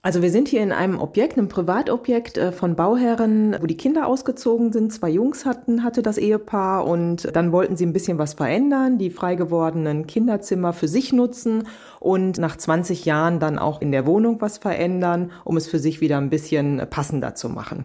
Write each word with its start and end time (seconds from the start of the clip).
Also 0.00 0.22
wir 0.22 0.30
sind 0.30 0.46
hier 0.46 0.62
in 0.62 0.70
einem 0.70 1.00
Objekt, 1.00 1.36
einem 1.36 1.48
Privatobjekt 1.48 2.38
äh, 2.38 2.52
von 2.52 2.76
Bauherren, 2.76 3.56
wo 3.60 3.66
die 3.66 3.76
Kinder 3.76 4.06
ausgezogen 4.06 4.72
sind. 4.72 4.92
Zwei 4.92 5.10
Jungs 5.10 5.44
hatten, 5.44 5.82
hatte 5.82 6.02
das 6.02 6.18
Ehepaar 6.18 6.86
und 6.86 7.34
dann 7.34 7.50
wollten 7.50 7.76
sie 7.76 7.84
ein 7.84 7.92
bisschen 7.92 8.16
was 8.16 8.34
verändern, 8.34 8.98
die 8.98 9.10
frei 9.10 9.34
gewordenen 9.34 10.06
Kinderzimmer 10.06 10.72
für 10.72 10.86
sich 10.86 11.12
nutzen 11.12 11.64
und 11.98 12.38
nach 12.38 12.56
20 12.56 13.06
Jahren 13.06 13.40
dann 13.40 13.58
auch 13.58 13.80
in 13.80 13.90
der 13.90 14.06
Wohnung 14.06 14.40
was 14.40 14.58
verändern, 14.58 15.32
um 15.44 15.56
es 15.56 15.66
für 15.66 15.80
sich 15.80 16.00
wieder 16.00 16.18
ein 16.18 16.30
bisschen 16.30 16.80
passender 16.88 17.34
zu 17.34 17.48
machen. 17.48 17.84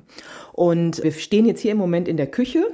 Und 0.51 1.03
wir 1.03 1.11
stehen 1.13 1.47
jetzt 1.47 1.61
hier 1.61 1.71
im 1.71 1.79
Moment 1.79 2.07
in 2.07 2.17
der 2.17 2.27
Küche. 2.27 2.67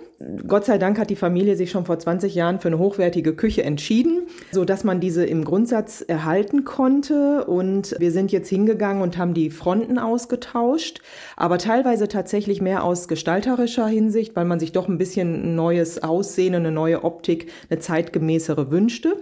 Gott 0.48 0.66
sei 0.66 0.78
Dank 0.78 1.00
hat 1.00 1.10
die 1.10 1.16
Familie 1.16 1.56
sich 1.56 1.72
schon 1.72 1.86
vor 1.86 1.98
20 1.98 2.36
Jahren 2.36 2.60
für 2.60 2.68
eine 2.68 2.78
hochwertige 2.78 3.34
Küche 3.34 3.64
entschieden, 3.64 4.24
so 4.52 4.66
dass 4.66 4.84
man 4.84 5.00
diese 5.00 5.26
im 5.26 5.46
Grundsatz 5.46 6.02
erhalten 6.02 6.66
konnte. 6.66 7.46
Und 7.46 7.96
wir 8.00 8.12
sind 8.12 8.34
jetzt 8.34 8.50
hingegangen 8.50 9.02
und 9.02 9.18
haben 9.18 9.34
die 9.34 9.50
Fronten 9.50 9.98
ausgetauscht, 9.98 11.00
aber 11.38 11.58
teilweise 11.58 12.10
tatsächlich 12.10 12.60
mehr 12.60 12.84
aus 12.84 13.08
gestalterischer 13.08 13.88
Hinsicht, 13.88 14.36
weil 14.36 14.44
man 14.44 14.60
sich 14.60 14.74
doch 14.74 14.90
ein 14.90 14.98
bisschen 14.98 15.54
ein 15.54 15.56
neues 15.56 16.04
Aussehen, 16.04 16.54
eine 16.54 16.72
neue 16.72 17.06
Optik, 17.06 17.50
eine 17.70 17.80
zeitgemäßere 17.80 18.72
wünschte. 18.72 19.16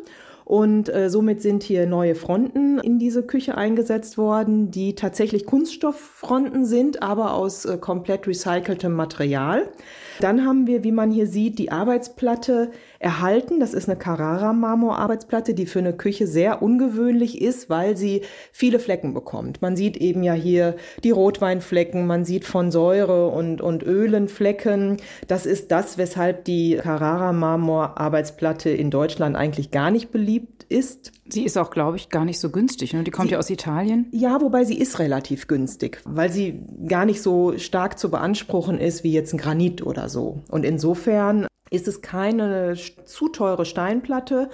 Und 0.48 0.88
äh, 0.88 1.10
somit 1.10 1.42
sind 1.42 1.62
hier 1.62 1.86
neue 1.88 2.16
Fronten 2.16 2.80
in 2.80 3.00
diese 3.00 3.22
Küche 3.22 3.58
eingesetzt 3.58 4.18
worden, 4.18 4.72
die 4.72 4.96
tatsächlich 4.96 5.46
Kunststofffronten 5.46 6.66
sind, 6.66 7.04
aber 7.04 7.34
aus 7.34 7.66
äh, 7.66 7.78
komplett 7.78 8.26
recyceltem 8.28 8.94
Material. 8.94 9.68
Dann 10.22 10.46
haben 10.46 10.66
wir, 10.66 10.86
wie 10.86 10.94
man 10.94 11.12
hier 11.12 11.28
sieht, 11.28 11.60
die 11.60 11.70
Arbeitsplatte 11.70 12.72
erhalten. 13.00 13.60
Das 13.60 13.74
ist 13.74 13.90
eine 13.90 14.00
Carrara-Marmor-Arbeitsplatte, 14.00 15.54
die 15.54 15.66
für 15.66 15.80
eine 15.80 15.92
Küche 15.92 16.28
sehr 16.28 16.62
ungewöhnlich 16.62 17.42
ist, 17.42 17.70
weil 17.70 17.98
sie 17.98 18.22
viele 18.54 18.80
Flecken 18.80 19.14
bekommt. 19.14 19.62
Man 19.62 19.76
sieht 19.76 19.98
eben 19.98 20.24
ja 20.24 20.32
hier 20.32 20.78
die 21.04 21.12
Rotweinflecken, 21.12 22.08
man 22.08 22.24
sieht 22.24 22.46
von 22.46 22.72
Säure 22.72 23.28
und, 23.28 23.60
und 23.60 23.84
Ölen 23.84 24.30
Flecken. 24.30 24.96
Das 25.28 25.46
ist 25.46 25.74
das, 25.74 25.98
weshalb 25.98 26.46
die 26.46 26.78
Carrara-Marmor-Arbeitsplatte 26.82 28.70
in 28.70 28.92
Deutschland 28.92 29.36
eigentlich 29.36 29.72
gar 29.72 29.92
nicht 29.92 30.10
beliebt 30.10 30.37
ist. 30.70 31.12
Sie 31.28 31.44
ist 31.44 31.58
auch, 31.58 31.72
glaube 31.72 31.98
ich, 31.98 32.10
gar 32.10 32.26
nicht 32.26 32.40
so 32.40 32.50
günstig. 32.50 32.94
Ne? 32.94 33.04
Die 33.04 33.12
kommt 33.12 33.30
sie, 33.30 33.34
ja 33.34 33.40
aus 33.40 33.50
Italien. 33.50 34.08
Ja, 34.12 34.42
wobei 34.42 34.64
sie 34.64 34.78
ist 34.78 35.00
relativ 35.00 35.48
günstig, 35.48 36.02
weil 36.06 36.32
sie 36.32 36.62
gar 36.88 37.06
nicht 37.06 37.22
so 37.22 37.58
stark 37.58 38.00
zu 38.00 38.10
beanspruchen 38.10 38.78
ist 38.78 39.04
wie 39.04 39.12
jetzt 39.12 39.34
ein 39.34 39.38
Granit 39.38 39.86
oder 39.86 40.10
so. 40.10 40.42
Und 40.50 40.66
insofern 40.66 41.48
ist 41.70 41.88
es 41.88 42.02
keine 42.02 42.76
zu 43.06 43.30
teure 43.30 43.66
Steinplatte. 43.66 44.50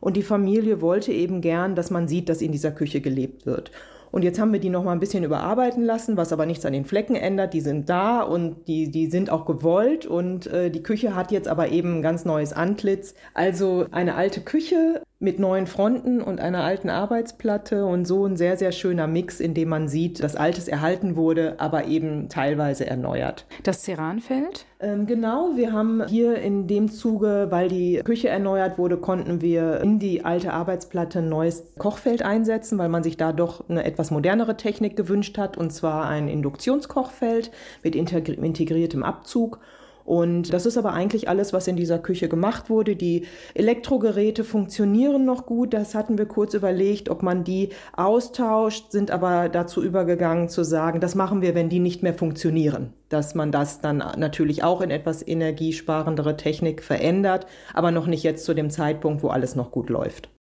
Und 0.00 0.16
die 0.16 0.22
Familie 0.22 0.82
wollte 0.82 1.12
eben 1.12 1.40
gern, 1.40 1.74
dass 1.74 1.90
man 1.90 2.08
sieht, 2.08 2.28
dass 2.28 2.42
in 2.42 2.52
dieser 2.52 2.72
Küche 2.72 3.00
gelebt 3.00 3.46
wird. 3.46 3.70
Und 4.14 4.22
jetzt 4.22 4.38
haben 4.38 4.52
wir 4.52 4.60
die 4.60 4.70
noch 4.70 4.84
mal 4.84 4.92
ein 4.92 5.00
bisschen 5.00 5.24
überarbeiten 5.24 5.82
lassen, 5.82 6.16
was 6.16 6.32
aber 6.32 6.46
nichts 6.46 6.64
an 6.64 6.72
den 6.72 6.84
Flecken 6.84 7.16
ändert. 7.16 7.52
Die 7.52 7.60
sind 7.60 7.90
da 7.90 8.22
und 8.22 8.68
die, 8.68 8.88
die 8.92 9.10
sind 9.10 9.28
auch 9.28 9.44
gewollt. 9.44 10.06
Und 10.06 10.46
äh, 10.46 10.70
die 10.70 10.84
Küche 10.84 11.16
hat 11.16 11.32
jetzt 11.32 11.48
aber 11.48 11.70
eben 11.70 11.96
ein 11.96 12.02
ganz 12.02 12.24
neues 12.24 12.52
Antlitz. 12.52 13.16
Also 13.34 13.86
eine 13.90 14.14
alte 14.14 14.40
Küche 14.40 15.02
mit 15.24 15.38
neuen 15.38 15.66
Fronten 15.66 16.20
und 16.20 16.38
einer 16.38 16.62
alten 16.62 16.90
Arbeitsplatte 16.90 17.86
und 17.86 18.04
so 18.04 18.26
ein 18.26 18.36
sehr, 18.36 18.56
sehr 18.56 18.72
schöner 18.72 19.06
Mix, 19.06 19.40
in 19.40 19.54
dem 19.54 19.70
man 19.70 19.88
sieht, 19.88 20.22
dass 20.22 20.36
Altes 20.36 20.68
erhalten 20.68 21.16
wurde, 21.16 21.54
aber 21.58 21.86
eben 21.86 22.28
teilweise 22.28 22.86
erneuert. 22.86 23.46
Das 23.62 23.82
Ceranfeld? 23.82 24.66
Ähm, 24.80 25.06
genau, 25.06 25.52
wir 25.54 25.72
haben 25.72 26.06
hier 26.06 26.36
in 26.36 26.66
dem 26.66 26.90
Zuge, 26.90 27.46
weil 27.48 27.68
die 27.68 28.02
Küche 28.04 28.28
erneuert 28.28 28.76
wurde, 28.76 28.98
konnten 28.98 29.40
wir 29.40 29.80
in 29.80 29.98
die 29.98 30.24
alte 30.24 30.52
Arbeitsplatte 30.52 31.20
ein 31.20 31.28
neues 31.30 31.64
Kochfeld 31.78 32.22
einsetzen, 32.22 32.76
weil 32.76 32.90
man 32.90 33.02
sich 33.02 33.16
da 33.16 33.32
doch 33.32 33.68
eine 33.68 33.84
etwas 34.04 34.10
modernere 34.10 34.56
Technik 34.58 34.96
gewünscht 34.96 35.38
hat, 35.38 35.56
und 35.56 35.70
zwar 35.70 36.06
ein 36.06 36.28
Induktionskochfeld 36.28 37.50
mit 37.82 37.96
integriertem 37.96 39.02
Abzug. 39.02 39.60
Und 40.04 40.52
das 40.52 40.66
ist 40.66 40.76
aber 40.76 40.92
eigentlich 40.92 41.30
alles, 41.30 41.54
was 41.54 41.66
in 41.66 41.76
dieser 41.76 41.98
Küche 41.98 42.28
gemacht 42.28 42.68
wurde. 42.68 42.96
Die 42.96 43.24
Elektrogeräte 43.54 44.44
funktionieren 44.44 45.24
noch 45.24 45.46
gut. 45.46 45.72
Das 45.72 45.94
hatten 45.94 46.18
wir 46.18 46.26
kurz 46.26 46.52
überlegt, 46.52 47.08
ob 47.08 47.22
man 47.22 47.44
die 47.44 47.70
austauscht, 47.96 48.90
sind 48.90 49.10
aber 49.10 49.48
dazu 49.48 49.82
übergegangen 49.82 50.50
zu 50.50 50.62
sagen, 50.62 51.00
das 51.00 51.14
machen 51.14 51.40
wir, 51.40 51.54
wenn 51.54 51.70
die 51.70 51.80
nicht 51.80 52.02
mehr 52.02 52.12
funktionieren. 52.12 52.92
Dass 53.08 53.34
man 53.34 53.50
das 53.50 53.80
dann 53.80 54.04
natürlich 54.18 54.62
auch 54.62 54.82
in 54.82 54.90
etwas 54.90 55.26
energiesparendere 55.26 56.36
Technik 56.36 56.82
verändert, 56.82 57.46
aber 57.72 57.90
noch 57.90 58.06
nicht 58.06 58.22
jetzt 58.22 58.44
zu 58.44 58.52
dem 58.52 58.68
Zeitpunkt, 58.68 59.22
wo 59.22 59.28
alles 59.28 59.56
noch 59.56 59.70
gut 59.70 59.88
läuft. 59.88 60.33